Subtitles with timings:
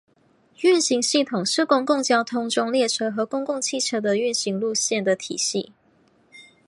[0.61, 5.73] 运行系统是公共交通中列车和公共汽车的运行路线的体系。